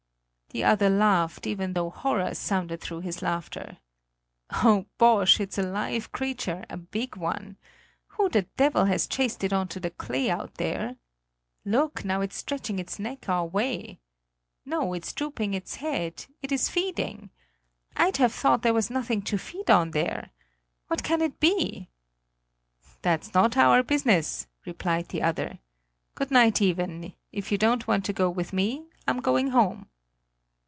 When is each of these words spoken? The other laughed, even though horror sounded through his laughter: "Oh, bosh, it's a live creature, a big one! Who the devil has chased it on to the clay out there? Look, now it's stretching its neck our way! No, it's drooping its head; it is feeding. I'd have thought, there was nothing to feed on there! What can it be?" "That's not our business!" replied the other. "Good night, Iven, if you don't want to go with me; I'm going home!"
The 0.53 0.65
other 0.65 0.89
laughed, 0.89 1.47
even 1.47 1.71
though 1.71 1.89
horror 1.89 2.33
sounded 2.35 2.81
through 2.81 2.99
his 2.99 3.21
laughter: 3.21 3.77
"Oh, 4.49 4.85
bosh, 4.97 5.39
it's 5.39 5.57
a 5.57 5.63
live 5.63 6.11
creature, 6.11 6.65
a 6.69 6.75
big 6.75 7.15
one! 7.15 7.55
Who 8.07 8.27
the 8.27 8.41
devil 8.57 8.83
has 8.83 9.07
chased 9.07 9.45
it 9.45 9.53
on 9.53 9.69
to 9.69 9.79
the 9.79 9.91
clay 9.91 10.29
out 10.29 10.55
there? 10.55 10.97
Look, 11.63 12.03
now 12.03 12.19
it's 12.19 12.35
stretching 12.35 12.79
its 12.79 12.99
neck 12.99 13.29
our 13.29 13.45
way! 13.45 14.01
No, 14.65 14.91
it's 14.91 15.13
drooping 15.13 15.53
its 15.53 15.75
head; 15.75 16.25
it 16.41 16.51
is 16.51 16.67
feeding. 16.67 17.29
I'd 17.95 18.17
have 18.17 18.33
thought, 18.33 18.61
there 18.61 18.73
was 18.73 18.89
nothing 18.89 19.21
to 19.21 19.37
feed 19.37 19.71
on 19.71 19.91
there! 19.91 20.31
What 20.87 21.01
can 21.01 21.21
it 21.21 21.39
be?" 21.39 21.87
"That's 23.03 23.33
not 23.33 23.55
our 23.55 23.83
business!" 23.83 24.47
replied 24.65 25.07
the 25.07 25.21
other. 25.21 25.59
"Good 26.13 26.29
night, 26.29 26.61
Iven, 26.61 27.13
if 27.31 27.53
you 27.53 27.57
don't 27.57 27.87
want 27.87 28.03
to 28.03 28.11
go 28.11 28.29
with 28.29 28.51
me; 28.51 28.85
I'm 29.07 29.21
going 29.21 29.51
home!" 29.51 29.87